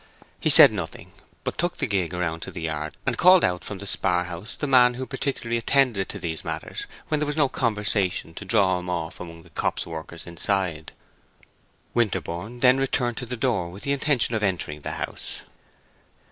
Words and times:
He 0.39 0.49
said 0.49 0.71
nothing, 0.71 1.11
but 1.43 1.59
took 1.59 1.77
the 1.77 1.85
gig 1.85 2.11
round 2.11 2.41
to 2.41 2.51
the 2.51 2.63
yard 2.63 2.97
and 3.05 3.19
called 3.19 3.43
out 3.43 3.63
from 3.63 3.77
the 3.77 3.85
spar 3.85 4.23
house 4.23 4.55
the 4.55 4.65
man 4.65 4.95
who 4.95 5.05
particularly 5.05 5.57
attended 5.59 6.09
to 6.09 6.17
these 6.17 6.43
matters 6.43 6.87
when 7.09 7.19
there 7.19 7.27
was 7.27 7.37
no 7.37 7.47
conversation 7.47 8.33
to 8.33 8.43
draw 8.43 8.79
him 8.79 8.89
off 8.89 9.19
among 9.19 9.43
the 9.43 9.51
copse 9.51 9.85
workers 9.85 10.25
inside. 10.25 10.91
Winterborne 11.93 12.61
then 12.61 12.79
returned 12.79 13.17
to 13.17 13.27
the 13.27 13.37
door 13.37 13.69
with 13.69 13.83
the 13.83 13.91
intention 13.91 14.33
of 14.33 14.41
entering 14.41 14.79
the 14.81 14.93
house. 14.93 15.43